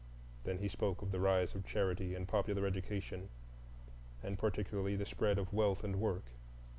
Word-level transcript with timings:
Then 0.45 0.57
he 0.57 0.67
spoke 0.67 1.03
of 1.03 1.11
the 1.11 1.19
rise 1.19 1.53
of 1.53 1.63
charity 1.63 2.15
and 2.15 2.27
popular 2.27 2.65
education, 2.65 3.29
and 4.23 4.39
particularly 4.39 4.93
of 4.93 4.99
the 5.01 5.05
spread 5.05 5.37
of 5.37 5.53
wealth 5.53 5.83
and 5.83 5.97
work. 6.01 6.25